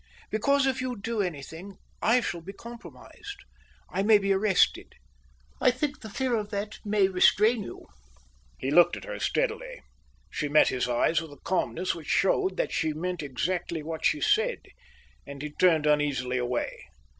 "Because 0.31 0.65
if 0.65 0.81
you 0.81 0.99
do 0.99 1.21
anything, 1.21 1.77
I 2.01 2.21
shall 2.21 2.41
be 2.41 2.53
compromised. 2.53 3.37
I 3.87 4.01
may 4.01 4.17
be 4.17 4.33
arrested. 4.33 4.93
I 5.61 5.69
think 5.69 5.99
the 6.01 6.09
fear 6.09 6.33
of 6.35 6.49
that 6.49 6.79
may 6.83 7.07
restrain 7.07 7.61
you." 7.61 7.85
He 8.57 8.71
looked 8.71 8.97
at 8.97 9.03
her 9.03 9.19
steadily. 9.19 9.83
She 10.31 10.49
met 10.49 10.69
his 10.69 10.89
eyes 10.89 11.21
with 11.21 11.31
a 11.33 11.37
calmness 11.43 11.93
which 11.93 12.07
showed 12.07 12.57
that 12.57 12.71
she 12.73 12.93
meant 12.93 13.21
exactly 13.21 13.83
what 13.83 14.03
she 14.03 14.21
said, 14.21 14.57
and 15.27 15.43
he 15.43 15.51
turned 15.51 15.85
uneasily 15.85 16.39
away. 16.39 16.85